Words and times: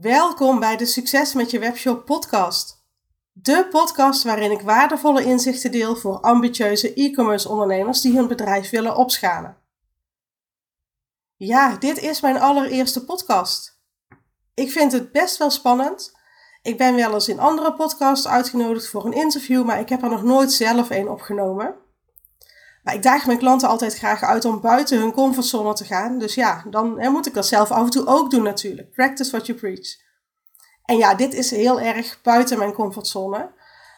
Welkom 0.00 0.60
bij 0.60 0.76
de 0.76 0.86
Succes 0.86 1.34
met 1.34 1.50
je 1.50 1.58
webshop 1.58 2.04
podcast. 2.04 2.84
De 3.32 3.66
podcast 3.70 4.22
waarin 4.22 4.50
ik 4.50 4.60
waardevolle 4.60 5.24
inzichten 5.24 5.70
deel 5.70 5.96
voor 5.96 6.20
ambitieuze 6.20 6.94
e-commerce 6.94 7.48
ondernemers 7.48 8.00
die 8.00 8.16
hun 8.16 8.28
bedrijf 8.28 8.70
willen 8.70 8.96
opschalen. 8.96 9.56
Ja, 11.36 11.76
dit 11.76 11.98
is 11.98 12.20
mijn 12.20 12.40
allereerste 12.40 13.04
podcast. 13.04 13.80
Ik 14.54 14.70
vind 14.70 14.92
het 14.92 15.12
best 15.12 15.36
wel 15.36 15.50
spannend. 15.50 16.12
Ik 16.62 16.78
ben 16.78 16.94
wel 16.94 17.14
eens 17.14 17.28
in 17.28 17.40
andere 17.40 17.74
podcasts 17.74 18.28
uitgenodigd 18.28 18.88
voor 18.88 19.04
een 19.04 19.12
interview, 19.12 19.64
maar 19.64 19.80
ik 19.80 19.88
heb 19.88 20.02
er 20.02 20.10
nog 20.10 20.22
nooit 20.22 20.52
zelf 20.52 20.90
een 20.90 21.08
opgenomen. 21.08 21.74
Maar 22.82 22.94
ik 22.94 23.02
daag 23.02 23.26
mijn 23.26 23.38
klanten 23.38 23.68
altijd 23.68 23.96
graag 23.96 24.22
uit 24.22 24.44
om 24.44 24.60
buiten 24.60 24.98
hun 24.98 25.12
comfortzone 25.12 25.74
te 25.74 25.84
gaan. 25.84 26.18
Dus 26.18 26.34
ja, 26.34 26.64
dan 26.70 27.10
moet 27.10 27.26
ik 27.26 27.34
dat 27.34 27.46
zelf 27.46 27.70
af 27.70 27.84
en 27.84 27.90
toe 27.90 28.06
ook 28.06 28.30
doen 28.30 28.42
natuurlijk. 28.42 28.90
Practice 28.90 29.30
what 29.30 29.46
you 29.46 29.58
preach. 29.58 29.96
En 30.84 30.96
ja, 30.96 31.14
dit 31.14 31.34
is 31.34 31.50
heel 31.50 31.80
erg 31.80 32.20
buiten 32.22 32.58
mijn 32.58 32.72
comfortzone. 32.72 33.50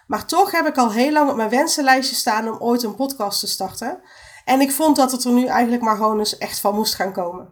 Maar 0.07 0.27
toch 0.27 0.51
heb 0.51 0.67
ik 0.67 0.77
al 0.77 0.93
heel 0.93 1.13
lang 1.13 1.31
op 1.31 1.37
mijn 1.37 1.49
wensenlijstje 1.49 2.17
staan 2.17 2.49
om 2.49 2.59
ooit 2.59 2.83
een 2.83 2.95
podcast 2.95 3.41
te 3.41 3.47
starten. 3.47 4.01
En 4.45 4.61
ik 4.61 4.73
vond 4.73 4.97
dat 4.97 5.13
het 5.13 5.25
er 5.25 5.33
nu 5.33 5.47
eigenlijk 5.47 5.83
maar 5.83 5.97
gewoon 5.97 6.19
eens 6.19 6.39
echt 6.39 6.59
van 6.59 6.75
moest 6.75 6.95
gaan 6.95 7.13
komen. 7.13 7.49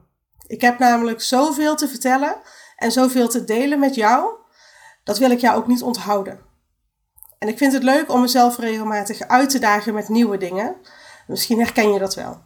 Ik 0.46 0.60
heb 0.60 0.78
namelijk 0.78 1.20
zoveel 1.23 1.76
te 1.76 1.88
vertellen 1.88 2.37
en 2.76 2.92
zoveel 2.92 3.28
te 3.28 3.45
delen 3.45 3.78
met 3.78 3.95
jou. 3.95 4.28
Dat 5.04 5.18
wil 5.18 5.30
ik 5.30 5.40
jou 5.40 5.56
ook 5.56 5.66
niet 5.66 5.82
onthouden. 5.82 6.40
En 7.38 7.48
ik 7.48 7.59
vind 7.59 7.73
het 7.73 7.82
leuk 7.82 8.12
om 8.12 8.20
mezelf 8.20 8.59
regelmatig 8.59 9.20
uit 9.20 9.51
te 9.51 9.59
dagen 9.59 9.95
met 9.95 10.09
nieuwe 10.09 10.37
dingen. 10.37 10.76
Misschien 11.30 11.58
herken 11.58 11.92
je 11.92 11.98
dat 11.98 12.14
wel. 12.14 12.42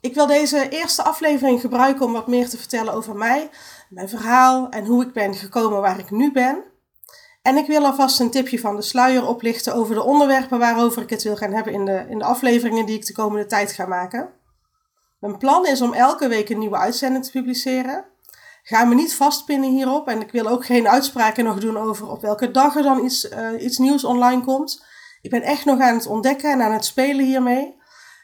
Ik 0.00 0.14
wil 0.14 0.26
deze 0.26 0.68
eerste 0.68 1.02
aflevering 1.02 1.60
gebruiken 1.60 2.06
om 2.06 2.12
wat 2.12 2.26
meer 2.26 2.48
te 2.48 2.58
vertellen 2.58 2.92
over 2.92 3.16
mij, 3.16 3.50
mijn 3.88 4.08
verhaal 4.08 4.68
en 4.68 4.84
hoe 4.84 5.02
ik 5.02 5.12
ben 5.12 5.34
gekomen 5.34 5.80
waar 5.80 5.98
ik 5.98 6.10
nu 6.10 6.32
ben. 6.32 6.64
En 7.42 7.56
ik 7.56 7.66
wil 7.66 7.84
alvast 7.84 8.20
een 8.20 8.30
tipje 8.30 8.60
van 8.60 8.76
de 8.76 8.82
sluier 8.82 9.26
oplichten 9.26 9.74
over 9.74 9.94
de 9.94 10.02
onderwerpen 10.02 10.58
waarover 10.58 11.02
ik 11.02 11.10
het 11.10 11.22
wil 11.22 11.36
gaan 11.36 11.52
hebben 11.52 11.72
in 11.72 11.84
de, 11.84 12.06
in 12.08 12.18
de 12.18 12.24
afleveringen 12.24 12.86
die 12.86 12.96
ik 12.96 13.06
de 13.06 13.12
komende 13.12 13.46
tijd 13.46 13.72
ga 13.72 13.86
maken. 13.86 14.28
Mijn 15.18 15.38
plan 15.38 15.66
is 15.66 15.82
om 15.82 15.92
elke 15.92 16.28
week 16.28 16.48
een 16.48 16.58
nieuwe 16.58 16.76
uitzending 16.76 17.24
te 17.24 17.30
publiceren. 17.30 18.04
Ga 18.62 18.84
me 18.84 18.94
niet 18.94 19.14
vastpinnen 19.14 19.70
hierop 19.70 20.08
en 20.08 20.20
ik 20.20 20.32
wil 20.32 20.46
ook 20.46 20.66
geen 20.66 20.88
uitspraken 20.88 21.44
nog 21.44 21.60
doen 21.60 21.76
over 21.76 22.10
op 22.10 22.20
welke 22.20 22.50
dag 22.50 22.76
er 22.76 22.82
dan 22.82 23.04
iets, 23.04 23.30
uh, 23.30 23.62
iets 23.62 23.78
nieuws 23.78 24.04
online 24.04 24.44
komt. 24.44 24.86
Ik 25.20 25.30
ben 25.30 25.42
echt 25.42 25.64
nog 25.64 25.80
aan 25.80 25.94
het 25.94 26.06
ontdekken 26.06 26.50
en 26.50 26.62
aan 26.62 26.72
het 26.72 26.84
spelen 26.84 27.24
hiermee. 27.24 27.76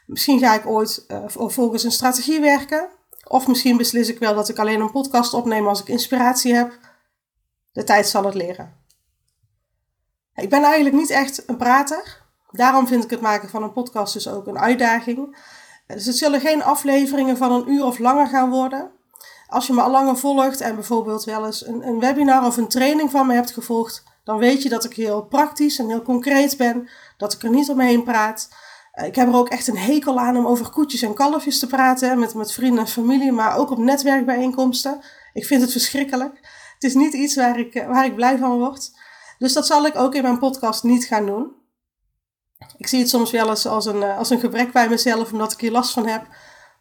Misschien 0.05 0.39
ga 0.39 0.53
ik 0.53 0.65
ooit 0.65 1.05
uh, 1.07 1.23
volgens 1.27 1.83
een 1.83 1.91
strategie 1.91 2.39
werken. 2.39 2.89
Of 3.27 3.47
misschien 3.47 3.77
beslis 3.77 4.09
ik 4.09 4.19
wel 4.19 4.35
dat 4.35 4.49
ik 4.49 4.59
alleen 4.59 4.79
een 4.79 4.91
podcast 4.91 5.33
opneem 5.33 5.67
als 5.67 5.81
ik 5.81 5.87
inspiratie 5.87 6.53
heb. 6.53 6.79
De 7.71 7.83
tijd 7.83 8.07
zal 8.07 8.23
het 8.23 8.33
leren. 8.33 8.83
Ik 10.35 10.49
ben 10.49 10.63
eigenlijk 10.63 10.95
niet 10.95 11.09
echt 11.09 11.49
een 11.49 11.57
prater. 11.57 12.23
Daarom 12.51 12.87
vind 12.87 13.03
ik 13.03 13.09
het 13.09 13.21
maken 13.21 13.49
van 13.49 13.63
een 13.63 13.73
podcast 13.73 14.13
dus 14.13 14.27
ook 14.27 14.47
een 14.47 14.59
uitdaging. 14.59 15.37
Dus 15.87 16.05
het 16.05 16.17
zullen 16.17 16.41
geen 16.41 16.63
afleveringen 16.63 17.37
van 17.37 17.51
een 17.51 17.69
uur 17.69 17.85
of 17.85 17.99
langer 17.99 18.27
gaan 18.27 18.49
worden. 18.49 18.91
Als 19.47 19.67
je 19.67 19.73
me 19.73 19.81
al 19.81 19.91
langer 19.91 20.17
volgt 20.17 20.61
en 20.61 20.75
bijvoorbeeld 20.75 21.23
wel 21.23 21.45
eens 21.45 21.65
een, 21.65 21.87
een 21.87 21.99
webinar 21.99 22.45
of 22.45 22.57
een 22.57 22.67
training 22.67 23.11
van 23.11 23.27
me 23.27 23.33
hebt 23.33 23.51
gevolgd, 23.51 24.03
dan 24.25 24.37
weet 24.37 24.63
je 24.63 24.69
dat 24.69 24.83
ik 24.83 24.93
heel 24.93 25.25
praktisch 25.25 25.79
en 25.79 25.87
heel 25.87 26.01
concreet 26.01 26.57
ben, 26.57 26.89
dat 27.17 27.33
ik 27.33 27.43
er 27.43 27.49
niet 27.49 27.69
omheen 27.69 28.03
praat. 28.03 28.49
Eh, 28.91 29.05
ik 29.05 29.15
heb 29.15 29.27
er 29.27 29.35
ook 29.35 29.49
echt 29.49 29.67
een 29.67 29.77
hekel 29.77 30.19
aan 30.19 30.37
om 30.37 30.47
over 30.47 30.69
koetjes 30.69 31.01
en 31.01 31.13
kalfjes 31.13 31.59
te 31.59 31.67
praten 31.67 32.19
met, 32.19 32.33
met 32.33 32.51
vrienden 32.51 32.79
en 32.79 32.87
familie, 32.87 33.31
maar 33.31 33.57
ook 33.57 33.71
op 33.71 33.77
netwerkbijeenkomsten. 33.77 35.01
Ik 35.33 35.45
vind 35.45 35.61
het 35.61 35.71
verschrikkelijk. 35.71 36.33
Het 36.73 36.83
is 36.83 36.93
niet 36.93 37.13
iets 37.13 37.35
waar 37.35 37.59
ik, 37.59 37.75
eh, 37.75 37.87
waar 37.87 38.05
ik 38.05 38.15
blij 38.15 38.37
van 38.37 38.57
word. 38.57 38.91
Dus 39.37 39.53
dat 39.53 39.65
zal 39.65 39.85
ik 39.85 39.95
ook 39.95 40.15
in 40.15 40.21
mijn 40.21 40.39
podcast 40.39 40.83
niet 40.83 41.05
gaan 41.05 41.25
doen. 41.25 41.51
Ik 42.77 42.87
zie 42.87 42.99
het 42.99 43.09
soms 43.09 43.31
wel 43.31 43.49
eens 43.49 43.65
als 43.65 43.85
een, 43.85 44.03
eh, 44.03 44.17
als 44.17 44.29
een 44.29 44.39
gebrek 44.39 44.71
bij 44.71 44.89
mezelf, 44.89 45.31
omdat 45.31 45.51
ik 45.51 45.59
hier 45.59 45.71
last 45.71 45.91
van 45.91 46.07
heb. 46.07 46.27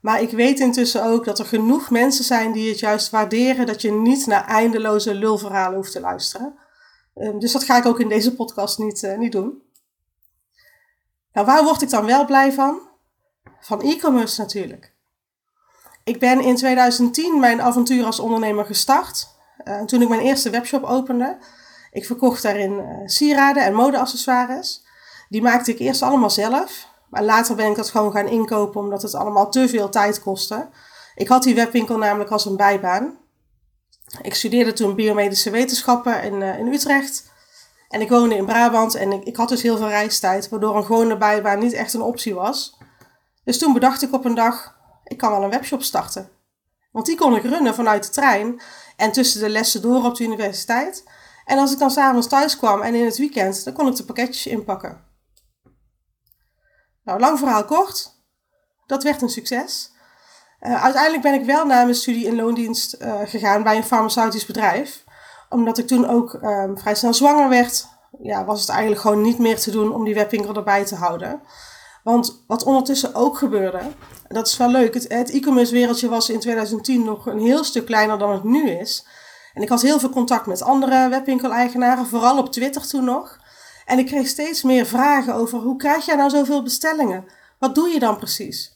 Maar 0.01 0.23
ik 0.23 0.31
weet 0.31 0.61
intussen 0.61 1.05
ook 1.05 1.25
dat 1.25 1.39
er 1.39 1.47
genoeg 1.47 1.91
mensen 1.91 2.25
zijn 2.25 2.53
die 2.53 2.69
het 2.69 2.79
juist 2.79 3.11
waarderen 3.11 3.67
dat 3.67 3.83
je 3.83 3.93
niet 3.93 4.27
naar 4.27 4.47
eindeloze 4.47 5.15
lulverhalen 5.15 5.77
hoeft 5.77 5.93
te 5.93 6.01
luisteren. 6.01 6.59
Ehm, 7.15 7.39
dus 7.39 7.53
dat 7.53 7.65
ga 7.65 7.77
ik 7.77 7.87
ook 7.87 8.01
in 8.01 8.09
deze 8.09 8.35
podcast 8.35 8.79
niet, 8.79 9.03
uh, 9.03 9.19
niet 9.19 9.33
doen. 9.33 9.63
Nou, 11.33 11.47
waar 11.47 11.65
word 11.65 11.83
ik 11.83 11.91
dan 11.91 12.07
wel 12.07 12.25
blij 12.25 12.53
van? 12.53 12.81
Van 13.61 13.81
e-commerce 13.81 14.41
natuurlijk. 14.41 14.93
Ik 16.05 16.19
ben 16.19 16.41
in 16.41 16.57
2010 16.57 17.41
mijn 17.41 17.63
avontuur 17.63 18.05
als 18.05 18.21
ondernemer 18.21 18.65
gestart. 18.65 19.29
Uh, 19.65 19.83
toen 19.83 20.03
ik 20.03 20.09
mijn 20.09 20.21
eerste 20.21 20.51
webshop 20.51 20.85
opende. 20.85 21.39
Ik 21.93 22.07
verkocht 22.07 22.43
daarin 22.43 22.73
uh, 22.73 22.87
sieraden 23.05 23.65
en 23.65 23.75
modeaccessoires. 23.75 24.85
Die 25.29 25.43
maakte 25.43 25.71
ik 25.71 25.79
eerst 25.79 26.03
allemaal 26.03 26.31
zelf. 26.31 26.89
Maar 27.11 27.23
later 27.23 27.57
ben 27.57 27.71
ik 27.71 27.77
dat 27.77 27.91
gewoon 27.91 28.13
gaan 28.13 28.29
inkopen 28.29 28.81
omdat 28.81 29.03
het 29.03 29.15
allemaal 29.15 29.51
te 29.51 29.69
veel 29.69 29.89
tijd 29.89 30.23
kostte. 30.23 30.69
Ik 31.15 31.29
had 31.29 31.43
die 31.43 31.55
webwinkel 31.55 31.99
namelijk 31.99 32.31
als 32.31 32.45
een 32.45 32.57
bijbaan. 32.57 33.19
Ik 34.23 34.35
studeerde 34.35 34.73
toen 34.73 34.95
biomedische 34.95 35.51
wetenschappen 35.51 36.23
in, 36.23 36.41
uh, 36.41 36.59
in 36.59 36.73
Utrecht. 36.73 37.33
En 37.89 38.01
ik 38.01 38.09
woonde 38.09 38.37
in 38.37 38.47
Brabant 38.47 38.95
en 38.95 39.13
ik, 39.13 39.25
ik, 39.25 39.37
had 39.37 39.49
dus 39.49 39.63
heel 39.63 39.77
veel 39.77 39.89
reistijd, 39.89 40.49
waardoor 40.49 40.77
een 40.77 40.85
gewone 40.85 41.17
bijbaan 41.17 41.59
niet 41.59 41.73
echt 41.73 41.95
een 41.95 42.03
optie 42.03 42.35
was. 42.35 42.79
Dus 43.45 43.59
toen 43.59 43.73
bedacht 43.73 44.03
ik 44.03 44.13
op 44.13 44.25
een 44.25 44.35
dag, 44.35 44.77
ik 45.05 45.19
kan 45.19 45.31
wel 45.31 45.43
een 45.43 45.51
webshop 45.51 45.83
starten. 45.83 46.31
Want 46.93 47.07
die 47.07 47.17
kon 47.17 47.37
ik 47.37 47.43
runnen 47.43 47.75
vanuit 47.75 48.05
de 48.05 48.11
trein 48.11 48.61
en 48.97 49.13
tussen 49.13 49.41
de 49.41 49.49
lessen 49.49 49.83
door 49.83 50.05
op 50.05 50.17
de 50.17 50.25
universiteit. 50.25 51.05
En 51.45 51.59
als 51.59 51.73
ik 51.73 51.79
dan 51.79 51.91
s'avonds 51.91 52.27
thuis 52.27 52.57
kwam 52.57 52.83
en 52.83 52.95
in 52.95 53.05
het 53.05 53.17
weekend, 53.17 53.65
dan 53.65 53.73
kon 53.73 53.89
ik 53.89 53.97
de 53.97 54.05
pakketjes 54.05 54.47
inpakken. 54.47 55.05
Nou, 57.05 57.21
lang 57.21 57.39
verhaal 57.39 57.65
kort. 57.65 58.23
Dat 58.87 59.03
werd 59.03 59.23
een 59.23 59.29
succes. 59.29 59.93
Uh, 60.67 60.83
uiteindelijk 60.83 61.23
ben 61.23 61.35
ik 61.35 61.45
wel 61.45 61.67
na 61.67 61.83
mijn 61.83 61.95
studie 61.95 62.27
in 62.27 62.37
loondienst 62.37 62.97
uh, 63.03 63.21
gegaan 63.25 63.63
bij 63.63 63.77
een 63.77 63.85
farmaceutisch 63.85 64.47
bedrijf. 64.47 65.05
Omdat 65.49 65.79
ik 65.79 65.87
toen 65.87 66.09
ook 66.09 66.33
um, 66.43 66.79
vrij 66.79 66.95
snel 66.95 67.15
zwanger 67.15 67.49
werd, 67.49 67.87
ja, 68.23 68.45
was 68.45 68.61
het 68.61 68.69
eigenlijk 68.69 69.01
gewoon 69.01 69.23
niet 69.23 69.39
meer 69.39 69.59
te 69.59 69.71
doen 69.71 69.93
om 69.93 70.05
die 70.05 70.15
webwinkel 70.15 70.55
erbij 70.55 70.85
te 70.85 70.95
houden. 70.95 71.41
Want 72.03 72.45
wat 72.47 72.65
ondertussen 72.65 73.15
ook 73.15 73.39
gebeurde, 73.39 73.81
dat 74.29 74.47
is 74.47 74.57
wel 74.57 74.69
leuk, 74.71 74.95
het, 74.95 75.13
het 75.13 75.31
e-commerce 75.31 75.73
wereldje 75.73 76.09
was 76.09 76.31
in 76.31 76.41
2010 76.41 77.05
nog 77.05 77.27
een 77.27 77.41
heel 77.41 77.65
stuk 77.65 77.87
kleiner 77.87 78.19
dan 78.19 78.33
het 78.33 78.45
nu 78.45 78.71
is. 78.71 79.07
En 79.55 79.63
ik 79.63 79.69
had 79.69 79.83
heel 79.83 79.99
veel 79.99 80.11
contact 80.11 80.47
met 80.47 80.63
andere 80.63 81.09
webwinkeleigenaren, 81.09 82.07
vooral 82.07 82.39
op 82.39 82.53
Twitter 82.53 82.87
toen 82.87 83.05
nog. 83.05 83.39
En 83.85 83.99
ik 83.99 84.07
kreeg 84.07 84.27
steeds 84.27 84.63
meer 84.63 84.87
vragen 84.87 85.35
over 85.35 85.59
hoe 85.59 85.77
krijg 85.77 86.07
jij 86.07 86.17
nou 86.17 86.31
zoveel 86.31 86.63
bestellingen? 86.63 87.25
Wat 87.59 87.75
doe 87.75 87.89
je 87.89 87.99
dan 87.99 88.19
precies? 88.19 88.74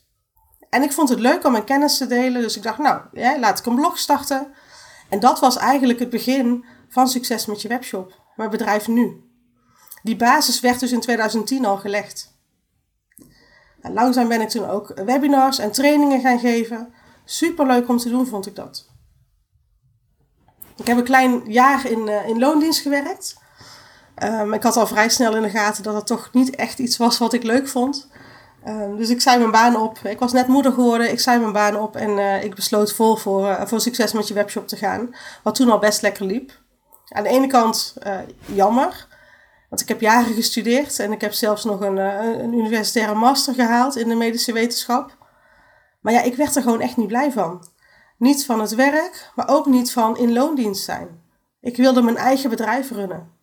En 0.70 0.82
ik 0.82 0.92
vond 0.92 1.08
het 1.08 1.20
leuk 1.20 1.44
om 1.44 1.52
mijn 1.52 1.64
kennis 1.64 1.96
te 1.96 2.06
delen, 2.06 2.42
dus 2.42 2.56
ik 2.56 2.62
dacht, 2.62 2.78
nou, 2.78 3.00
ja, 3.12 3.38
laat 3.38 3.58
ik 3.58 3.66
een 3.66 3.74
blog 3.74 3.98
starten. 3.98 4.54
En 5.08 5.20
dat 5.20 5.40
was 5.40 5.56
eigenlijk 5.56 5.98
het 5.98 6.10
begin 6.10 6.64
van 6.88 7.08
succes 7.08 7.46
met 7.46 7.62
je 7.62 7.68
webshop, 7.68 8.20
mijn 8.36 8.50
bedrijf 8.50 8.88
nu. 8.88 9.22
Die 10.02 10.16
basis 10.16 10.60
werd 10.60 10.80
dus 10.80 10.92
in 10.92 11.00
2010 11.00 11.64
al 11.64 11.76
gelegd. 11.76 12.36
Langzaam 13.82 14.28
ben 14.28 14.40
ik 14.40 14.48
toen 14.48 14.68
ook 14.68 14.92
webinars 15.04 15.58
en 15.58 15.72
trainingen 15.72 16.20
gaan 16.20 16.38
geven. 16.38 16.92
Super 17.24 17.66
leuk 17.66 17.88
om 17.88 17.98
te 17.98 18.08
doen, 18.08 18.26
vond 18.26 18.46
ik 18.46 18.56
dat. 18.56 18.86
Ik 20.76 20.86
heb 20.86 20.96
een 20.96 21.04
klein 21.04 21.42
jaar 21.52 21.86
in, 21.86 22.06
uh, 22.06 22.28
in 22.28 22.38
loondienst 22.38 22.80
gewerkt. 22.80 23.36
Um, 24.22 24.52
ik 24.52 24.62
had 24.62 24.76
al 24.76 24.86
vrij 24.86 25.08
snel 25.08 25.36
in 25.36 25.42
de 25.42 25.50
gaten 25.50 25.82
dat 25.82 25.94
het 25.94 26.06
toch 26.06 26.28
niet 26.32 26.54
echt 26.54 26.78
iets 26.78 26.96
was 26.96 27.18
wat 27.18 27.32
ik 27.32 27.42
leuk 27.42 27.68
vond. 27.68 28.08
Um, 28.66 28.96
dus 28.96 29.10
ik 29.10 29.20
zei 29.20 29.38
mijn 29.38 29.50
baan 29.50 29.76
op. 29.76 29.98
Ik 29.98 30.18
was 30.18 30.32
net 30.32 30.46
moeder 30.46 30.72
geworden. 30.72 31.10
Ik 31.10 31.20
zei 31.20 31.40
mijn 31.40 31.52
baan 31.52 31.76
op 31.76 31.96
en 31.96 32.10
uh, 32.10 32.44
ik 32.44 32.54
besloot 32.54 32.92
vol 32.92 33.16
voor, 33.16 33.46
uh, 33.46 33.66
voor 33.66 33.80
succes 33.80 34.12
met 34.12 34.28
je 34.28 34.34
webshop 34.34 34.68
te 34.68 34.76
gaan. 34.76 35.14
Wat 35.42 35.54
toen 35.54 35.70
al 35.70 35.78
best 35.78 36.02
lekker 36.02 36.24
liep. 36.24 36.60
Aan 37.08 37.22
de 37.22 37.28
ene 37.28 37.46
kant 37.46 37.94
uh, 38.06 38.18
jammer. 38.44 39.06
Want 39.68 39.80
ik 39.82 39.88
heb 39.88 40.00
jaren 40.00 40.34
gestudeerd 40.34 40.98
en 40.98 41.12
ik 41.12 41.20
heb 41.20 41.32
zelfs 41.32 41.64
nog 41.64 41.80
een, 41.80 41.96
een 41.96 42.52
universitaire 42.52 43.14
master 43.14 43.54
gehaald 43.54 43.96
in 43.96 44.08
de 44.08 44.14
medische 44.14 44.52
wetenschap. 44.52 45.16
Maar 46.00 46.12
ja, 46.12 46.22
ik 46.22 46.34
werd 46.34 46.56
er 46.56 46.62
gewoon 46.62 46.80
echt 46.80 46.96
niet 46.96 47.06
blij 47.06 47.32
van. 47.32 47.66
Niet 48.18 48.44
van 48.44 48.60
het 48.60 48.74
werk, 48.74 49.30
maar 49.34 49.48
ook 49.48 49.66
niet 49.66 49.92
van 49.92 50.16
in 50.16 50.32
loondienst 50.32 50.84
zijn. 50.84 51.22
Ik 51.60 51.76
wilde 51.76 52.02
mijn 52.02 52.16
eigen 52.16 52.50
bedrijf 52.50 52.90
runnen. 52.90 53.37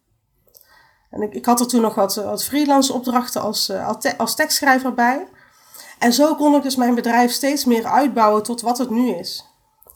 En 1.16 1.34
ik, 1.34 1.46
had 1.46 1.60
er 1.60 1.68
toen 1.68 1.82
nog 1.82 1.96
wat, 1.96 2.16
wat 2.16 2.44
freelance 2.44 2.94
opdrachten 2.94 3.42
als, 3.42 3.70
uh, 3.70 3.90
als 4.18 4.36
tekstschrijver 4.36 4.94
bij. 4.94 5.28
En 6.00 6.14
zo 6.14 6.36
kon 6.36 6.56
ik 6.56 6.64
dus 6.64 6.76
mijn 6.76 6.96
bedrijf 6.96 7.32
steeds 7.32 7.66
meer 7.66 7.86
uitbouwen 7.86 8.44
tot 8.44 8.62
wat 8.62 8.78
het 8.78 8.90
nu 8.90 9.10
is. 9.10 9.46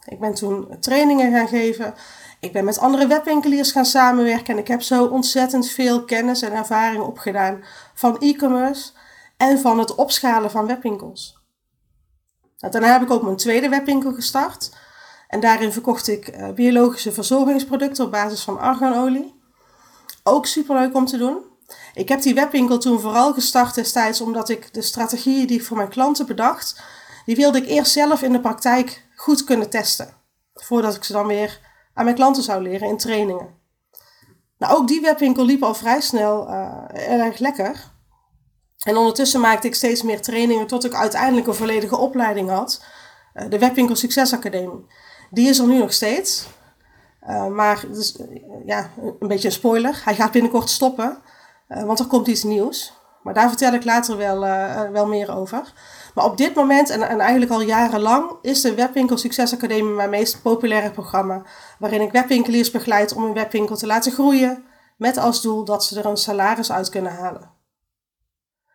Ik 0.06 0.20
ben 0.20 0.34
toen 0.34 0.78
trainingen 0.80 1.32
gaan 1.32 1.48
geven. 1.48 1.94
Ik 2.40 2.54
ben 2.54 2.66
met 2.66 2.80
andere 2.80 3.08
webwinkeliers 3.08 3.72
gaan 3.72 3.86
samenwerken. 3.86 4.54
En 4.54 4.60
ik 4.60 4.68
heb 4.68 4.82
zo 4.82 5.06
ontzettend 5.06 5.70
veel 5.70 6.06
kennis 6.06 6.42
en 6.42 6.54
ervaring 6.54 7.04
opgedaan 7.04 7.64
van 7.94 8.18
e-commerce 8.20 8.92
en 9.38 9.60
van 9.60 9.80
het 9.80 9.96
opschalen 9.96 10.52
van 10.52 10.68
webwinkels. 10.68 11.38
Nou, 12.58 12.74
daarna 12.74 12.92
heb 12.92 13.02
ik 13.02 13.12
ook 13.12 13.24
mijn 13.24 13.38
tweede 13.38 13.70
webwinkel 13.70 14.14
gestart. 14.14 14.78
En 15.28 15.40
daarin 15.40 15.72
verkocht 15.72 16.08
ik 16.08 16.38
uh, 16.38 16.50
biologische 16.50 17.12
verzorgingsproducten 17.12 18.06
op 18.06 18.12
basis 18.12 18.44
van 18.44 18.60
arganolie. 18.60 19.39
Ook 20.24 20.46
superleuk 20.46 20.96
om 20.96 21.06
te 21.06 21.18
doen. 21.18 21.44
Ik 21.94 22.10
heb 22.10 22.22
die 22.22 22.34
webwinkel 22.34 22.78
toen 22.78 23.00
vooral 23.00 23.34
gestart 23.34 23.76
destijds 23.76 24.22
omdat 24.22 24.50
ik 24.50 24.74
de 24.74 24.82
strategieën 24.82 25.48
die 25.48 25.60
ik 25.60 25.66
voor 25.66 25.78
mijn 25.78 25.90
klanten 25.90 26.26
bedacht, 26.26 26.82
die 27.26 27.36
wilde 27.36 27.58
ik 27.58 27.68
eerst 27.68 27.92
zelf 27.92 28.22
in 28.22 28.32
de 28.32 28.40
praktijk 28.40 29.08
goed 29.16 29.44
kunnen 29.44 29.70
testen. 29.70 30.14
Voordat 30.54 30.96
ik 30.96 31.04
ze 31.04 31.14
dan 31.14 31.28
weer 31.28 31.60
aan 31.94 32.04
mijn 32.04 32.16
klanten 32.16 32.44
zou 32.44 32.62
leren 32.62 32.88
in 32.88 32.98
trainingen. 32.98 33.58
Nou, 34.58 34.78
ook 34.78 34.88
die 34.88 35.02
webwinkel 35.02 35.46
liep 35.46 35.64
al 35.64 35.74
vrij 35.74 36.02
snel 36.02 36.50
uh, 36.50 36.84
erg 36.94 37.40
lekker. 37.40 37.92
En 38.80 38.98
ondertussen 38.98 39.40
maakte 39.40 39.68
ik 39.68 39.76
steeds 39.76 40.02
meer 40.04 40.22
trainingen 40.22 40.68
tot 40.68 40.86
ik 40.86 40.94
uiteindelijk 40.94 41.48
een 41.48 41.54
volledige 41.54 41.98
opleiding 41.98 42.50
had. 42.50 42.84
Uh, 43.34 43.50
de 43.50 43.60
Webwinkel 43.60 43.96
Succesacademie. 43.96 44.86
Die 45.30 45.50
is 45.50 45.60
er 45.60 45.68
nu 45.68 45.78
nog 45.78 45.94
steeds. 45.94 46.48
Uh, 47.30 47.48
maar 47.48 47.84
dus, 47.92 48.20
ja, 48.66 48.90
een 49.20 49.28
beetje 49.28 49.48
een 49.48 49.54
spoiler. 49.54 50.02
Hij 50.04 50.16
gaat 50.16 50.32
binnenkort 50.32 50.70
stoppen. 50.70 51.18
want 51.68 52.00
er 52.00 52.06
komt 52.06 52.28
iets 52.28 52.44
nieuws. 52.44 52.94
Maar 53.24 53.34
daar 53.34 53.48
vertel 53.48 53.74
ik 53.74 53.84
later 53.86 54.18
wel, 54.18 54.40
wel 54.92 55.08
meer 55.08 55.36
over. 55.36 55.74
Maar 56.14 56.26
op 56.26 56.38
dit 56.38 56.56
moment, 56.56 56.90
en, 56.90 57.02
en 57.02 57.20
eigenlijk 57.20 57.52
al 57.52 57.62
jarenlang, 57.62 58.32
is 58.42 58.62
de 58.62 58.74
Webwinkel 58.74 59.18
Succesacademie 59.18 59.94
mijn 59.94 60.10
meest 60.10 60.42
populaire 60.42 60.92
programma. 60.92 61.42
Waarin 61.80 62.02
ik 62.02 62.12
webwinkeliers 62.12 62.72
begeleid 62.72 63.14
om 63.14 63.24
een 63.24 63.34
webwinkel 63.34 63.76
te 63.76 63.88
laten 63.88 64.12
groeien. 64.12 64.64
Met 64.98 65.18
als 65.18 65.42
doel 65.42 65.64
dat 65.66 65.84
ze 65.84 66.00
er 66.00 66.06
een 66.06 66.18
salaris 66.18 66.72
uit 66.72 66.90
kunnen 66.90 67.16
halen. 67.16 67.52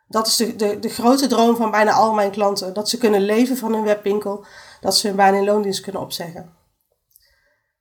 Dat 0.08 0.26
is 0.26 0.36
de, 0.36 0.56
de, 0.56 0.78
de 0.78 0.88
grote 0.88 1.26
droom 1.26 1.56
van 1.56 1.70
bijna 1.70 1.92
al 1.92 2.12
mijn 2.12 2.30
klanten. 2.30 2.74
Dat 2.74 2.88
ze 2.88 2.98
kunnen 2.98 3.20
leven 3.20 3.56
van 3.56 3.72
hun 3.72 3.84
webwinkel. 3.84 4.44
Dat 4.80 4.96
ze 4.96 5.06
hun 5.06 5.16
baan 5.16 5.34
in 5.34 5.44
loondienst 5.44 5.80
kunnen 5.80 6.02
opzeggen. 6.02 6.53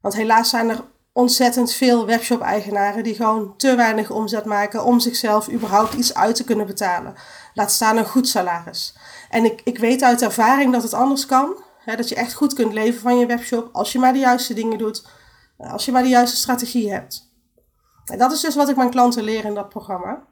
Want 0.03 0.15
helaas 0.15 0.49
zijn 0.49 0.69
er 0.69 0.83
ontzettend 1.11 1.73
veel 1.73 2.05
webshop-eigenaren 2.05 3.03
die 3.03 3.15
gewoon 3.15 3.57
te 3.57 3.75
weinig 3.75 4.11
omzet 4.11 4.45
maken 4.45 4.83
om 4.83 4.99
zichzelf 4.99 5.49
überhaupt 5.49 5.93
iets 5.93 6.13
uit 6.13 6.35
te 6.35 6.43
kunnen 6.43 6.65
betalen. 6.65 7.15
Laat 7.53 7.71
staan 7.71 7.97
een 7.97 8.05
goed 8.05 8.27
salaris. 8.27 8.95
En 9.29 9.45
ik, 9.45 9.61
ik 9.63 9.77
weet 9.77 10.03
uit 10.03 10.21
ervaring 10.21 10.73
dat 10.73 10.83
het 10.83 10.93
anders 10.93 11.25
kan. 11.25 11.63
Hè, 11.77 11.95
dat 11.95 12.09
je 12.09 12.15
echt 12.15 12.33
goed 12.33 12.53
kunt 12.53 12.73
leven 12.73 13.01
van 13.01 13.17
je 13.17 13.25
webshop 13.25 13.69
als 13.71 13.91
je 13.91 13.99
maar 13.99 14.13
de 14.13 14.19
juiste 14.19 14.53
dingen 14.53 14.77
doet. 14.77 15.07
Als 15.57 15.85
je 15.85 15.91
maar 15.91 16.03
de 16.03 16.09
juiste 16.09 16.37
strategie 16.37 16.91
hebt. 16.91 17.31
En 18.05 18.17
dat 18.17 18.31
is 18.31 18.41
dus 18.41 18.55
wat 18.55 18.69
ik 18.69 18.75
mijn 18.75 18.89
klanten 18.89 19.23
leer 19.23 19.45
in 19.45 19.53
dat 19.53 19.69
programma. 19.69 20.27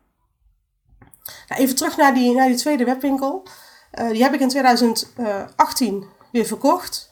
Nou, 1.47 1.61
even 1.61 1.75
terug 1.75 1.97
naar 1.97 2.13
die, 2.13 2.35
naar 2.35 2.47
die 2.47 2.57
tweede 2.57 2.85
webwinkel. 2.85 3.47
Uh, 3.99 4.09
die 4.09 4.23
heb 4.23 4.33
ik 4.33 4.39
in 4.39 4.49
2018 4.49 6.05
weer 6.31 6.45
verkocht 6.45 7.10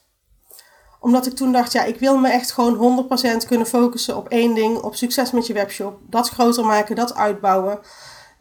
omdat 0.99 1.25
ik 1.25 1.33
toen 1.33 1.51
dacht, 1.51 1.71
ja, 1.71 1.83
ik 1.83 1.99
wil 1.99 2.17
me 2.17 2.29
echt 2.29 2.51
gewoon 2.51 3.07
100% 3.43 3.47
kunnen 3.47 3.67
focussen 3.67 4.17
op 4.17 4.27
één 4.27 4.53
ding, 4.53 4.77
op 4.77 4.95
succes 4.95 5.31
met 5.31 5.47
je 5.47 5.53
webshop. 5.53 5.99
Dat 6.09 6.29
groter 6.29 6.65
maken, 6.65 6.95
dat 6.95 7.15
uitbouwen. 7.15 7.79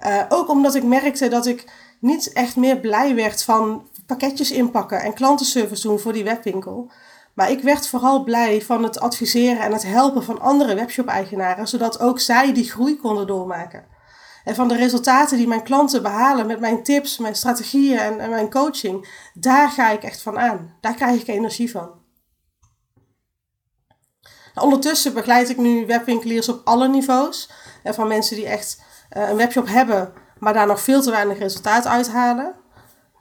Uh, 0.07 0.23
ook 0.29 0.49
omdat 0.49 0.75
ik 0.75 0.85
merkte 0.85 1.29
dat 1.29 1.47
ik 1.47 1.65
niet 2.01 2.33
echt 2.33 2.57
meer 2.57 2.79
blij 2.79 3.15
werd 3.15 3.45
van 3.45 3.89
pakketjes 4.07 4.51
inpakken 4.51 5.01
en 5.01 5.15
klantenservice 5.15 5.89
doen 5.89 5.99
voor 5.99 6.13
die 6.13 6.25
webwinkel. 6.25 6.91
Maar 7.35 7.51
ik 7.51 7.63
werd 7.63 7.89
vooral 7.89 8.25
blij 8.25 8.63
van 8.63 8.83
het 8.83 9.01
adviseren 9.01 9.61
en 9.61 9.73
het 9.73 9.83
helpen 9.83 10.25
van 10.25 10.41
andere 10.41 10.75
webshop-eigenaren, 10.75 11.69
zodat 11.69 12.01
ook 12.01 12.21
zij 12.21 12.53
die 12.53 12.71
groei 12.71 12.97
konden 12.97 13.27
doormaken. 13.27 13.85
En 14.45 14.55
van 14.55 14.69
de 14.69 14.77
resultaten 14.77 15.37
die 15.37 15.49
mijn 15.49 15.63
klanten 15.63 16.03
behalen 16.03 16.47
met 16.47 16.61
mijn 16.61 16.83
tips, 16.83 17.19
mijn 17.19 17.35
strategieën 17.35 18.21
en 18.21 18.31
mijn 18.31 18.51
coaching, 18.51 19.09
daar 19.35 19.71
ga 19.71 19.91
ik 19.91 20.03
echt 20.03 20.23
van 20.23 20.39
aan. 20.39 20.75
Daar 20.81 20.95
krijg 20.95 21.21
ik 21.21 21.29
energie 21.29 21.71
van. 21.71 21.91
Ondertussen 24.61 25.15
begeleid 25.15 25.49
ik 25.49 25.57
nu 25.57 25.87
webwinkeliers 25.87 26.49
op 26.49 26.61
alle 26.65 26.89
niveaus. 26.89 27.51
Van 27.85 28.09
mensen 28.09 28.37
die 28.37 28.47
echt 28.47 28.83
eh, 29.09 29.29
een 29.29 29.37
webshop 29.37 29.69
hebben, 29.69 30.13
maar 30.39 30.53
daar 30.53 30.67
nog 30.67 30.81
veel 30.81 31.03
te 31.03 31.11
weinig 31.11 31.39
resultaat 31.39 31.87
uithalen. 31.87 32.55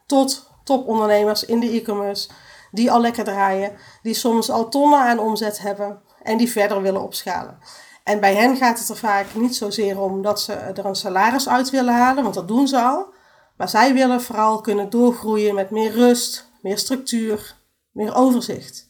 Tot 0.05 0.49
topondernemers 0.63 1.45
in 1.45 1.59
de 1.59 1.69
e-commerce 1.69 2.29
die 2.71 2.91
al 2.91 3.01
lekker 3.01 3.23
draaien, 3.23 3.71
die 4.01 4.13
soms 4.13 4.49
al 4.49 4.69
tonnen 4.69 4.99
aan 4.99 5.19
omzet 5.19 5.59
hebben 5.59 6.01
en 6.23 6.37
die 6.37 6.51
verder 6.51 6.81
willen 6.81 7.01
opschalen. 7.01 7.59
En 8.03 8.19
bij 8.19 8.35
hen 8.35 8.57
gaat 8.57 8.79
het 8.79 8.89
er 8.89 8.97
vaak 8.97 9.25
niet 9.35 9.55
zozeer 9.55 10.01
om 10.01 10.21
dat 10.21 10.41
ze 10.41 10.53
er 10.53 10.85
een 10.85 10.95
salaris 10.95 11.49
uit 11.49 11.69
willen 11.69 11.93
halen, 11.93 12.23
want 12.23 12.35
dat 12.35 12.47
doen 12.47 12.67
ze 12.67 12.81
al. 12.81 13.13
Maar 13.57 13.69
zij 13.69 13.93
willen 13.93 14.21
vooral 14.21 14.61
kunnen 14.61 14.89
doorgroeien 14.89 15.55
met 15.55 15.69
meer 15.69 15.91
rust, 15.91 16.49
meer 16.61 16.77
structuur, 16.77 17.55
meer 17.91 18.15
overzicht. 18.15 18.86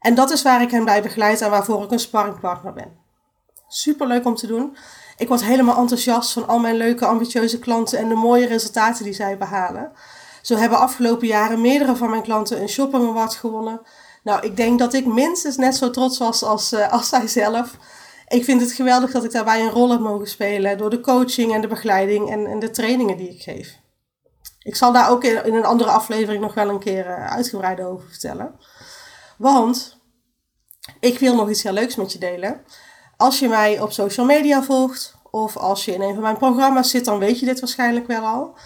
En 0.00 0.14
dat 0.14 0.30
is 0.30 0.42
waar 0.42 0.62
ik 0.62 0.70
hen 0.70 0.84
bij 0.84 1.02
begeleid 1.02 1.40
en 1.40 1.50
waarvoor 1.50 1.82
ik 1.82 1.90
een 1.90 1.98
sparringpartner 1.98 2.72
ben. 2.72 2.96
Super 3.68 4.06
leuk 4.06 4.24
om 4.24 4.34
te 4.34 4.46
doen. 4.46 4.76
Ik 5.16 5.28
word 5.28 5.44
helemaal 5.44 5.76
enthousiast 5.76 6.32
van 6.32 6.48
al 6.48 6.58
mijn 6.58 6.76
leuke, 6.76 7.06
ambitieuze 7.06 7.58
klanten 7.58 7.98
en 7.98 8.08
de 8.08 8.14
mooie 8.14 8.46
resultaten 8.46 9.04
die 9.04 9.12
zij 9.12 9.38
behalen. 9.38 9.92
Zo 10.42 10.56
hebben 10.56 10.78
afgelopen 10.78 11.26
jaren 11.26 11.60
meerdere 11.60 11.96
van 11.96 12.10
mijn 12.10 12.22
klanten 12.22 12.60
een 12.60 12.68
shopping 12.68 13.08
award 13.08 13.34
gewonnen. 13.34 13.80
Nou, 14.22 14.46
ik 14.46 14.56
denk 14.56 14.78
dat 14.78 14.94
ik 14.94 15.06
minstens 15.06 15.56
net 15.56 15.76
zo 15.76 15.90
trots 15.90 16.18
was 16.18 16.42
als, 16.42 16.72
uh, 16.72 16.92
als 16.92 17.08
zij 17.08 17.26
zelf. 17.26 17.76
Ik 18.28 18.44
vind 18.44 18.60
het 18.60 18.72
geweldig 18.72 19.10
dat 19.10 19.24
ik 19.24 19.32
daarbij 19.32 19.62
een 19.62 19.70
rol 19.70 19.90
heb 19.90 20.00
mogen 20.00 20.28
spelen 20.28 20.78
door 20.78 20.90
de 20.90 21.00
coaching 21.00 21.54
en 21.54 21.60
de 21.60 21.66
begeleiding 21.66 22.30
en, 22.30 22.46
en 22.46 22.58
de 22.58 22.70
trainingen 22.70 23.16
die 23.16 23.30
ik 23.30 23.42
geef. 23.42 23.78
Ik 24.62 24.76
zal 24.76 24.92
daar 24.92 25.10
ook 25.10 25.24
in, 25.24 25.54
een 25.54 25.64
andere 25.64 25.90
aflevering 25.90 26.42
nog 26.42 26.54
wel 26.54 26.68
een 26.68 26.78
keer 26.78 27.06
uh, 27.06 27.26
uitgebreid 27.26 27.80
over 27.80 28.08
vertellen. 28.08 28.54
Want 29.38 29.98
ik 31.00 31.18
wil 31.18 31.34
nog 31.34 31.50
iets 31.50 31.62
heel 31.62 31.72
leuks 31.72 31.96
met 31.96 32.12
je 32.12 32.18
delen. 32.18 32.64
Als 33.16 33.38
je 33.38 33.48
mij 33.48 33.80
op 33.80 33.92
social 33.92 34.26
media 34.26 34.62
volgt 34.62 35.16
of 35.30 35.56
als 35.56 35.84
je 35.84 35.94
in 35.94 36.00
een 36.00 36.14
van 36.14 36.22
mijn 36.22 36.36
programma's 36.36 36.90
zit, 36.90 37.04
dan 37.04 37.18
weet 37.18 37.40
je 37.40 37.46
dit 37.46 37.60
waarschijnlijk 37.60 38.06
wel 38.06 38.24
al. 38.24 38.56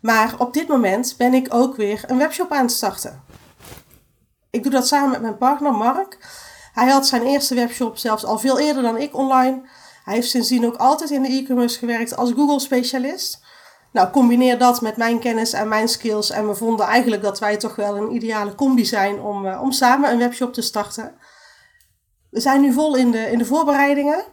Maar 0.00 0.34
op 0.38 0.54
dit 0.54 0.68
moment 0.68 1.14
ben 1.18 1.34
ik 1.34 1.54
ook 1.54 1.76
weer 1.76 2.04
een 2.06 2.18
webshop 2.18 2.52
aan 2.52 2.64
het 2.64 2.72
starten. 2.72 3.22
Ik 4.50 4.62
doe 4.62 4.72
dat 4.72 4.86
samen 4.86 5.10
met 5.10 5.20
mijn 5.20 5.38
partner 5.38 5.72
Mark. 5.72 6.18
Hij 6.72 6.88
had 6.88 7.06
zijn 7.06 7.22
eerste 7.22 7.54
webshop 7.54 7.96
zelfs 7.96 8.24
al 8.24 8.38
veel 8.38 8.58
eerder 8.58 8.82
dan 8.82 8.96
ik 8.96 9.16
online. 9.16 9.68
Hij 10.04 10.14
heeft 10.14 10.30
sindsdien 10.30 10.66
ook 10.66 10.76
altijd 10.76 11.10
in 11.10 11.22
de 11.22 11.28
e-commerce 11.28 11.78
gewerkt 11.78 12.16
als 12.16 12.32
Google-specialist. 12.32 13.43
Nou, 13.94 14.10
combineer 14.10 14.58
dat 14.58 14.80
met 14.80 14.96
mijn 14.96 15.18
kennis 15.18 15.52
en 15.52 15.68
mijn 15.68 15.88
skills. 15.88 16.30
En 16.30 16.48
we 16.48 16.54
vonden 16.54 16.86
eigenlijk 16.86 17.22
dat 17.22 17.38
wij 17.38 17.56
toch 17.56 17.76
wel 17.76 17.96
een 17.96 18.14
ideale 18.14 18.54
combi 18.54 18.84
zijn 18.84 19.20
om, 19.20 19.46
uh, 19.46 19.62
om 19.62 19.72
samen 19.72 20.10
een 20.10 20.18
webshop 20.18 20.52
te 20.52 20.62
starten. 20.62 21.14
We 22.30 22.40
zijn 22.40 22.60
nu 22.60 22.72
vol 22.72 22.96
in 22.96 23.10
de, 23.10 23.30
in 23.30 23.38
de 23.38 23.44
voorbereidingen. 23.44 24.24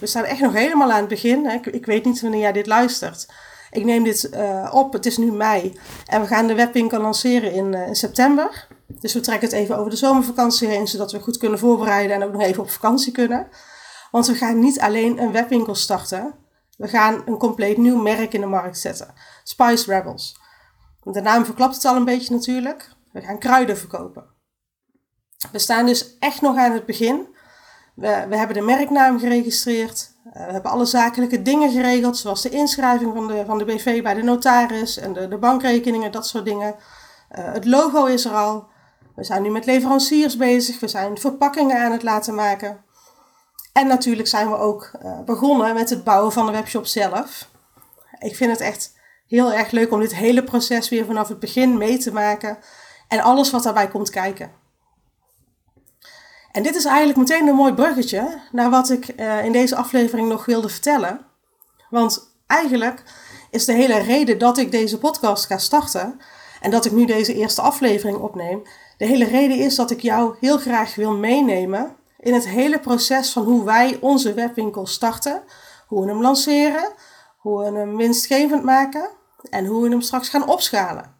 We 0.00 0.06
staan 0.06 0.24
echt 0.24 0.40
nog 0.40 0.52
helemaal 0.52 0.90
aan 0.92 0.98
het 0.98 1.08
begin. 1.08 1.46
Ik, 1.46 1.66
ik 1.66 1.86
weet 1.86 2.04
niet 2.04 2.20
wanneer 2.20 2.40
jij 2.40 2.52
dit 2.52 2.66
luistert. 2.66 3.26
Ik 3.70 3.84
neem 3.84 4.04
dit 4.04 4.30
uh, 4.34 4.70
op, 4.72 4.92
het 4.92 5.06
is 5.06 5.16
nu 5.16 5.32
mei. 5.32 5.78
En 6.06 6.20
we 6.20 6.26
gaan 6.26 6.46
de 6.46 6.54
webwinkel 6.54 7.00
lanceren 7.00 7.52
in, 7.52 7.72
uh, 7.72 7.86
in 7.86 7.94
september. 7.94 8.66
Dus 8.86 9.14
we 9.14 9.20
trekken 9.20 9.48
het 9.48 9.56
even 9.56 9.78
over 9.78 9.90
de 9.90 9.96
zomervakantie 9.96 10.68
heen, 10.68 10.86
zodat 10.86 11.12
we 11.12 11.20
goed 11.20 11.38
kunnen 11.38 11.58
voorbereiden 11.58 12.16
en 12.16 12.22
ook 12.22 12.32
nog 12.32 12.42
even 12.42 12.62
op 12.62 12.70
vakantie 12.70 13.12
kunnen. 13.12 13.48
Want 14.10 14.26
we 14.26 14.34
gaan 14.34 14.58
niet 14.58 14.80
alleen 14.80 15.18
een 15.18 15.32
webwinkel 15.32 15.74
starten. 15.74 16.43
We 16.76 16.88
gaan 16.88 17.22
een 17.26 17.38
compleet 17.38 17.76
nieuw 17.76 18.02
merk 18.02 18.32
in 18.32 18.40
de 18.40 18.46
markt 18.46 18.78
zetten. 18.78 19.14
Spice 19.42 19.94
Rebels. 19.94 20.40
De 21.02 21.20
naam 21.20 21.44
verklapt 21.44 21.74
het 21.74 21.84
al 21.84 21.96
een 21.96 22.04
beetje 22.04 22.34
natuurlijk. 22.34 22.90
We 23.12 23.20
gaan 23.20 23.38
kruiden 23.38 23.78
verkopen. 23.78 24.24
We 25.52 25.58
staan 25.58 25.86
dus 25.86 26.18
echt 26.18 26.40
nog 26.40 26.56
aan 26.56 26.72
het 26.72 26.86
begin. 26.86 27.26
We, 27.94 28.26
we 28.28 28.36
hebben 28.36 28.56
de 28.56 28.62
merknaam 28.62 29.18
geregistreerd. 29.18 30.12
Uh, 30.26 30.32
we 30.32 30.52
hebben 30.52 30.70
alle 30.70 30.84
zakelijke 30.84 31.42
dingen 31.42 31.70
geregeld, 31.70 32.16
zoals 32.16 32.42
de 32.42 32.48
inschrijving 32.48 33.14
van 33.14 33.26
de, 33.26 33.44
van 33.46 33.58
de 33.58 33.64
BV 33.64 34.02
bij 34.02 34.14
de 34.14 34.22
notaris 34.22 34.96
en 34.96 35.12
de, 35.12 35.28
de 35.28 35.38
bankrekeningen, 35.38 36.12
dat 36.12 36.26
soort 36.26 36.44
dingen. 36.44 36.74
Uh, 37.38 37.52
het 37.52 37.64
logo 37.64 38.04
is 38.04 38.24
er 38.24 38.34
al. 38.34 38.66
We 39.14 39.24
zijn 39.24 39.42
nu 39.42 39.50
met 39.50 39.66
leveranciers 39.66 40.36
bezig. 40.36 40.80
We 40.80 40.88
zijn 40.88 41.18
verpakkingen 41.18 41.84
aan 41.84 41.92
het 41.92 42.02
laten 42.02 42.34
maken. 42.34 42.83
En 43.74 43.86
natuurlijk 43.86 44.28
zijn 44.28 44.50
we 44.50 44.56
ook 44.56 44.90
uh, 45.02 45.20
begonnen 45.20 45.74
met 45.74 45.90
het 45.90 46.04
bouwen 46.04 46.32
van 46.32 46.46
de 46.46 46.52
webshop 46.52 46.86
zelf. 46.86 47.48
Ik 48.18 48.36
vind 48.36 48.50
het 48.50 48.60
echt 48.60 48.96
heel 49.26 49.52
erg 49.52 49.70
leuk 49.70 49.92
om 49.92 50.00
dit 50.00 50.14
hele 50.14 50.44
proces 50.44 50.88
weer 50.88 51.04
vanaf 51.04 51.28
het 51.28 51.40
begin 51.40 51.78
mee 51.78 51.98
te 51.98 52.12
maken. 52.12 52.58
En 53.08 53.20
alles 53.20 53.50
wat 53.50 53.62
daarbij 53.62 53.88
komt 53.88 54.10
kijken. 54.10 54.52
En 56.52 56.62
dit 56.62 56.74
is 56.74 56.84
eigenlijk 56.84 57.18
meteen 57.18 57.46
een 57.46 57.54
mooi 57.54 57.72
bruggetje 57.74 58.40
naar 58.52 58.70
wat 58.70 58.90
ik 58.90 59.20
uh, 59.20 59.44
in 59.44 59.52
deze 59.52 59.76
aflevering 59.76 60.28
nog 60.28 60.44
wilde 60.44 60.68
vertellen. 60.68 61.20
Want 61.90 62.36
eigenlijk 62.46 63.02
is 63.50 63.64
de 63.64 63.72
hele 63.72 63.98
reden 63.98 64.38
dat 64.38 64.58
ik 64.58 64.70
deze 64.70 64.98
podcast 64.98 65.46
ga 65.46 65.58
starten 65.58 66.20
en 66.60 66.70
dat 66.70 66.84
ik 66.84 66.92
nu 66.92 67.04
deze 67.04 67.34
eerste 67.34 67.62
aflevering 67.62 68.18
opneem, 68.18 68.62
de 68.96 69.06
hele 69.06 69.24
reden 69.24 69.58
is 69.58 69.74
dat 69.74 69.90
ik 69.90 70.00
jou 70.00 70.36
heel 70.40 70.58
graag 70.58 70.94
wil 70.94 71.16
meenemen 71.16 71.96
in 72.24 72.34
het 72.34 72.48
hele 72.48 72.80
proces 72.80 73.32
van 73.32 73.44
hoe 73.44 73.64
wij 73.64 73.98
onze 74.00 74.34
webwinkel 74.34 74.86
starten, 74.86 75.42
hoe 75.86 76.04
we 76.04 76.10
hem 76.10 76.20
lanceren, 76.20 76.92
hoe 77.36 77.58
we 77.58 77.78
hem 77.78 77.96
winstgevend 77.96 78.64
maken 78.64 79.10
en 79.50 79.66
hoe 79.66 79.82
we 79.82 79.88
hem 79.88 80.00
straks 80.00 80.28
gaan 80.28 80.48
opschalen. 80.48 81.16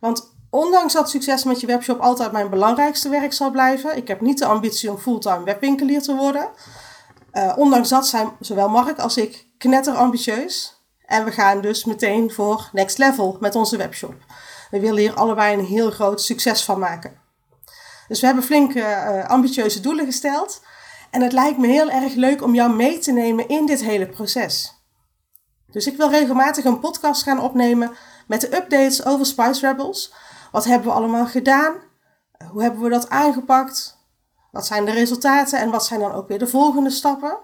Want 0.00 0.32
Ondanks 0.54 0.92
dat 0.92 1.10
succes 1.10 1.44
met 1.44 1.60
je 1.60 1.66
webshop 1.66 2.00
altijd 2.00 2.32
mijn 2.32 2.50
belangrijkste 2.50 3.08
werk 3.08 3.32
zal 3.32 3.50
blijven, 3.50 3.96
ik 3.96 4.08
heb 4.08 4.20
niet 4.20 4.38
de 4.38 4.46
ambitie 4.46 4.90
om 4.90 4.98
fulltime 4.98 5.44
webwinkelier 5.44 6.02
te 6.02 6.14
worden. 6.14 6.48
Uh, 7.32 7.52
ondanks 7.56 7.88
dat 7.88 8.06
zijn 8.06 8.30
zowel 8.40 8.68
Mark 8.68 8.98
als 8.98 9.16
ik 9.16 9.46
knetter 9.58 9.94
ambitieus. 9.94 10.84
En 11.06 11.24
we 11.24 11.30
gaan 11.30 11.60
dus 11.60 11.84
meteen 11.84 12.30
voor 12.30 12.68
next 12.72 12.98
level 12.98 13.36
met 13.40 13.54
onze 13.54 13.76
webshop. 13.76 14.14
We 14.70 14.80
willen 14.80 14.98
hier 14.98 15.14
allebei 15.14 15.58
een 15.58 15.64
heel 15.64 15.90
groot 15.90 16.20
succes 16.20 16.64
van 16.64 16.78
maken. 16.78 17.23
Dus 18.08 18.20
we 18.20 18.26
hebben 18.26 18.44
flinke 18.44 18.78
uh, 18.78 19.28
ambitieuze 19.28 19.80
doelen 19.80 20.04
gesteld. 20.04 20.62
En 21.10 21.22
het 21.22 21.32
lijkt 21.32 21.58
me 21.58 21.66
heel 21.66 21.90
erg 21.90 22.14
leuk 22.14 22.42
om 22.42 22.54
jou 22.54 22.74
mee 22.74 22.98
te 22.98 23.12
nemen 23.12 23.48
in 23.48 23.66
dit 23.66 23.82
hele 23.82 24.08
proces. 24.08 24.82
Dus 25.70 25.86
ik 25.86 25.96
wil 25.96 26.10
regelmatig 26.10 26.64
een 26.64 26.80
podcast 26.80 27.22
gaan 27.22 27.40
opnemen 27.40 27.92
met 28.26 28.40
de 28.40 28.56
updates 28.56 29.04
over 29.04 29.26
Spice 29.26 29.66
Rebels. 29.66 30.14
Wat 30.52 30.64
hebben 30.64 30.88
we 30.88 30.94
allemaal 30.94 31.26
gedaan? 31.26 31.74
Hoe 32.50 32.62
hebben 32.62 32.80
we 32.80 32.88
dat 32.88 33.10
aangepakt? 33.10 33.98
Wat 34.50 34.66
zijn 34.66 34.84
de 34.84 34.92
resultaten 34.92 35.58
en 35.58 35.70
wat 35.70 35.86
zijn 35.86 36.00
dan 36.00 36.12
ook 36.12 36.28
weer 36.28 36.38
de 36.38 36.46
volgende 36.46 36.90
stappen? 36.90 37.38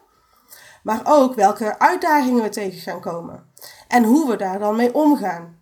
Maar 0.82 1.00
ook 1.04 1.34
welke 1.34 1.78
uitdagingen 1.78 2.42
we 2.42 2.48
tegen 2.48 2.80
gaan 2.80 3.00
komen 3.00 3.52
en 3.88 4.04
hoe 4.04 4.28
we 4.30 4.36
daar 4.36 4.58
dan 4.58 4.76
mee 4.76 4.94
omgaan. 4.94 5.58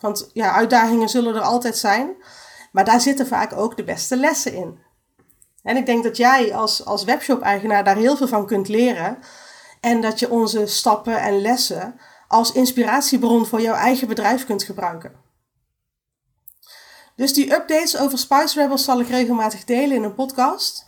Want 0.00 0.30
ja, 0.32 0.52
uitdagingen 0.52 1.08
zullen 1.08 1.34
er 1.34 1.40
altijd 1.40 1.76
zijn, 1.76 2.14
maar 2.70 2.84
daar 2.84 3.00
zitten 3.00 3.26
vaak 3.26 3.52
ook 3.52 3.76
de 3.76 3.84
beste 3.84 4.16
lessen 4.16 4.54
in. 4.54 4.78
En 5.62 5.76
ik 5.76 5.86
denk 5.86 6.02
dat 6.04 6.16
jij 6.16 6.54
als, 6.54 6.84
als 6.84 7.04
webshop-eigenaar 7.04 7.84
daar 7.84 7.96
heel 7.96 8.16
veel 8.16 8.28
van 8.28 8.46
kunt 8.46 8.68
leren. 8.68 9.18
En 9.80 10.00
dat 10.00 10.18
je 10.18 10.30
onze 10.30 10.66
stappen 10.66 11.20
en 11.20 11.40
lessen 11.40 12.00
als 12.28 12.52
inspiratiebron 12.52 13.46
voor 13.46 13.60
jouw 13.60 13.74
eigen 13.74 14.08
bedrijf 14.08 14.46
kunt 14.46 14.62
gebruiken. 14.62 15.12
Dus 17.16 17.32
die 17.32 17.52
updates 17.52 17.98
over 17.98 18.18
Spice 18.18 18.60
Rebels 18.60 18.84
zal 18.84 19.00
ik 19.00 19.08
regelmatig 19.08 19.64
delen 19.64 19.96
in 19.96 20.02
een 20.02 20.14
podcast. 20.14 20.86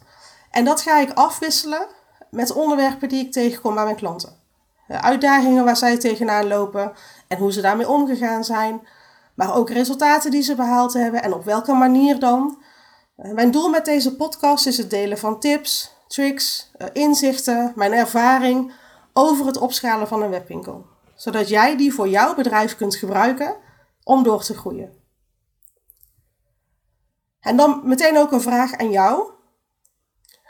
En 0.50 0.64
dat 0.64 0.80
ga 0.80 0.98
ik 0.98 1.12
afwisselen 1.12 1.86
met 2.30 2.52
onderwerpen 2.52 3.08
die 3.08 3.24
ik 3.24 3.32
tegenkom 3.32 3.74
bij 3.74 3.84
mijn 3.84 3.96
klanten. 3.96 4.40
De 4.86 5.00
uitdagingen 5.00 5.64
waar 5.64 5.76
zij 5.76 5.98
tegenaan 5.98 6.46
lopen 6.46 6.92
en 7.28 7.38
hoe 7.38 7.52
ze 7.52 7.60
daarmee 7.60 7.88
omgegaan 7.88 8.44
zijn. 8.44 8.86
Maar 9.34 9.54
ook 9.54 9.70
resultaten 9.70 10.30
die 10.30 10.42
ze 10.42 10.54
behaald 10.54 10.92
hebben 10.92 11.22
en 11.22 11.32
op 11.32 11.44
welke 11.44 11.72
manier 11.72 12.18
dan. 12.18 12.62
Mijn 13.16 13.50
doel 13.50 13.68
met 13.68 13.84
deze 13.84 14.16
podcast 14.16 14.66
is 14.66 14.76
het 14.76 14.90
delen 14.90 15.18
van 15.18 15.40
tips, 15.40 15.96
tricks, 16.06 16.70
eh, 16.76 16.88
inzichten, 16.92 17.72
mijn 17.76 17.92
ervaring 17.92 18.72
over 19.12 19.46
het 19.46 19.56
opschalen 19.56 20.08
van 20.08 20.22
een 20.22 20.30
webwinkel. 20.30 20.86
Zodat 21.14 21.48
jij 21.48 21.76
die 21.76 21.94
voor 21.94 22.08
jouw 22.08 22.34
bedrijf 22.34 22.76
kunt 22.76 22.96
gebruiken 22.96 23.56
om 24.02 24.22
door 24.22 24.42
te 24.42 24.56
groeien. 24.56 25.00
En 27.40 27.56
dan 27.56 27.80
meteen 27.84 28.18
ook 28.18 28.32
een 28.32 28.40
vraag 28.40 28.76
aan 28.76 28.90
jou. 28.90 29.30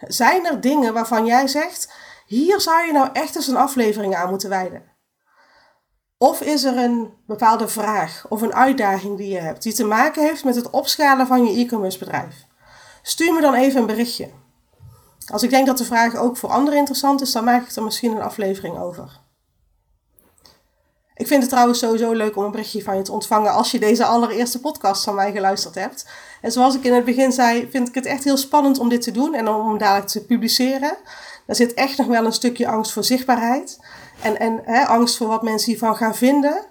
Zijn 0.01 0.47
er 0.47 0.61
dingen 0.61 0.93
waarvan 0.93 1.27
jij 1.27 1.49
zegt, 1.49 1.93
hier 2.27 2.61
zou 2.61 2.87
je 2.87 2.93
nou 2.93 3.09
echt 3.13 3.37
eens 3.37 3.49
een 3.49 3.57
aflevering 3.57 4.15
aan 4.15 4.31
moeten 4.31 4.49
wijden? 4.49 4.92
Of 6.23 6.41
is 6.41 6.65
er 6.65 6.77
een 6.77 7.11
bepaalde 7.27 7.69
vraag 7.69 8.27
of 8.29 8.43
een 8.43 8.55
uitdaging 8.55 9.17
die 9.17 9.29
je 9.29 9.39
hebt 9.39 9.63
die 9.63 9.73
te 9.73 9.85
maken 9.85 10.23
heeft 10.23 10.45
met 10.45 10.55
het 10.55 10.71
opschalen 10.71 11.27
van 11.27 11.45
je 11.45 11.61
e-commerce 11.61 11.99
bedrijf? 11.99 12.47
Stuur 13.03 13.33
me 13.33 13.41
dan 13.41 13.55
even 13.55 13.81
een 13.81 13.87
berichtje. 13.87 14.29
Als 15.33 15.43
ik 15.43 15.51
denk 15.51 15.67
dat 15.67 15.79
de 15.79 15.85
vraag 15.85 16.17
ook 16.17 16.37
voor 16.37 16.49
anderen 16.49 16.79
interessant 16.79 17.21
is, 17.21 17.33
dan 17.33 17.45
maak 17.45 17.69
ik 17.69 17.77
er 17.77 17.83
misschien 17.83 18.13
een 18.13 18.23
aflevering 18.23 18.79
over. 18.79 19.21
Ik 21.15 21.27
vind 21.27 21.41
het 21.43 21.51
trouwens 21.51 21.79
sowieso 21.79 22.13
leuk 22.13 22.37
om 22.37 22.45
een 22.45 22.51
berichtje 22.51 22.83
van 22.83 22.97
je 22.97 23.03
te 23.03 23.13
ontvangen 23.13 23.53
als 23.53 23.71
je 23.71 23.79
deze 23.79 24.05
allereerste 24.05 24.61
podcast 24.61 25.05
van 25.05 25.15
mij 25.15 25.33
geluisterd 25.33 25.75
hebt. 25.75 26.07
En 26.41 26.53
zoals 26.53 26.75
ik 26.75 26.85
in 26.85 26.95
het 26.95 27.05
begin 27.05 27.33
zei, 27.33 27.69
vind 27.71 27.89
ik 27.89 27.95
het 27.95 28.07
echt 28.07 28.25
heel 28.25 28.37
spannend 28.37 28.79
om 28.79 28.89
dit 28.89 29.03
te 29.03 29.11
doen 29.11 29.35
en 29.35 29.49
om 29.49 29.79
dadelijk 29.79 30.09
te 30.09 30.25
publiceren. 30.25 30.97
Er 31.47 31.55
zit 31.55 31.75
echt 31.75 31.99
nog 31.99 32.07
wel 32.07 32.25
een 32.25 32.33
stukje 32.33 32.69
angst 32.69 32.93
voor 32.93 33.05
zichtbaarheid 33.05 33.79
en, 34.23 34.39
en 34.39 34.61
hè, 34.65 34.85
angst 34.85 35.17
voor 35.17 35.29
wat 35.29 35.43
mensen 35.43 35.71
hiervan 35.71 35.97
gaan 35.97 36.15
vinden. 36.15 36.67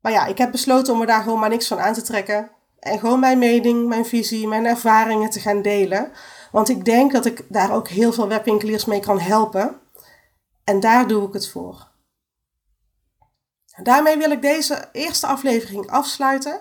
Maar 0.00 0.12
ja, 0.12 0.26
ik 0.26 0.38
heb 0.38 0.50
besloten 0.50 0.94
om 0.94 1.00
er 1.00 1.06
daar 1.06 1.22
gewoon 1.22 1.38
maar 1.38 1.48
niks 1.48 1.66
van 1.66 1.80
aan 1.80 1.94
te 1.94 2.02
trekken. 2.02 2.50
En 2.78 2.98
gewoon 2.98 3.20
mijn 3.20 3.38
mening, 3.38 3.88
mijn 3.88 4.06
visie, 4.06 4.48
mijn 4.48 4.66
ervaringen 4.66 5.30
te 5.30 5.40
gaan 5.40 5.62
delen. 5.62 6.12
Want 6.52 6.68
ik 6.68 6.84
denk 6.84 7.12
dat 7.12 7.26
ik 7.26 7.44
daar 7.48 7.72
ook 7.72 7.88
heel 7.88 8.12
veel 8.12 8.28
webwinkeliers 8.28 8.84
mee 8.84 9.00
kan 9.00 9.20
helpen. 9.20 9.80
En 10.64 10.80
daar 10.80 11.08
doe 11.08 11.26
ik 11.26 11.32
het 11.32 11.48
voor. 11.48 11.92
Daarmee 13.82 14.16
wil 14.16 14.30
ik 14.30 14.42
deze 14.42 14.88
eerste 14.92 15.26
aflevering 15.26 15.90
afsluiten. 15.90 16.60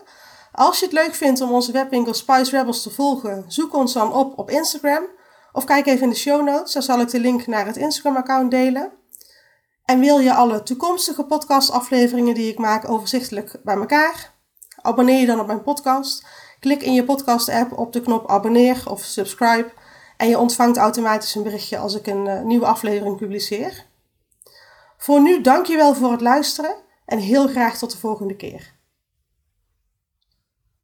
Als 0.52 0.80
je 0.80 0.86
het 0.86 0.94
leuk 0.94 1.16
vindt 1.16 1.42
om 1.42 1.52
onze 1.52 1.72
webwinkel 1.72 2.14
Spice 2.14 2.58
Rebels 2.58 2.84
te 2.84 2.90
volgen, 2.90 3.46
zoek 3.48 3.74
ons 3.74 3.94
dan 3.94 4.14
op 4.14 4.40
op 4.40 4.50
Instagram. 4.50 5.04
Of 5.54 5.64
kijk 5.64 5.86
even 5.86 6.04
in 6.04 6.10
de 6.10 6.16
show 6.16 6.44
notes, 6.46 6.74
daar 6.74 6.84
zal 6.84 7.00
ik 7.00 7.10
de 7.10 7.20
link 7.20 7.48
naar 7.48 7.66
het 7.66 7.78
Instagram-account 7.78 8.52
delen. 8.52 8.92
En 9.86 10.00
wil 10.00 10.20
je 10.20 10.34
alle 10.34 10.64
toekomstige 10.64 11.24
podcastafleveringen 11.24 12.34
die 12.34 12.52
ik 12.52 12.58
maak 12.58 12.90
overzichtelijk 12.90 13.60
bij 13.64 13.76
elkaar? 13.76 14.34
Abonneer 14.82 15.20
je 15.20 15.26
dan 15.26 15.40
op 15.40 15.48
mijn 15.48 15.62
podcast. 15.62 16.26
Klik 16.60 16.82
in 16.82 16.94
je 16.94 17.04
podcast-app 17.04 17.78
op 17.78 17.94
de 17.94 18.02
knop 18.02 18.30
abonneer 18.30 18.84
of 18.90 19.02
subscribe. 19.02 19.72
En 20.18 20.30
je 20.30 20.40
ontvangt 20.40 20.78
automatisch 20.78 21.36
een 21.36 21.44
berichtje 21.44 21.78
als 21.78 21.96
ik 21.96 22.08
een 22.08 22.26
uh, 22.26 22.42
nieuwe 22.42 22.66
aflevering 22.66 23.18
publiceer. 23.18 23.86
Voor 24.98 25.22
nu, 25.22 25.42
dankjewel 25.42 25.96
voor 25.96 26.12
het 26.12 26.22
luisteren 26.22 26.76
en 27.06 27.18
heel 27.18 27.48
graag 27.48 27.78
tot 27.78 27.92
de 27.92 27.98
volgende 27.98 28.36
keer. 28.36 28.73